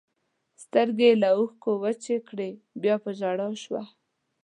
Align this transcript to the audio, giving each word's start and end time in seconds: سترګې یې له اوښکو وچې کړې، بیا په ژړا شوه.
سترګې 0.63 1.07
یې 1.11 1.19
له 1.21 1.29
اوښکو 1.37 1.71
وچې 1.83 2.17
کړې، 2.27 2.51
بیا 2.81 2.95
په 3.03 3.09
ژړا 3.19 3.49
شوه. 3.63 3.83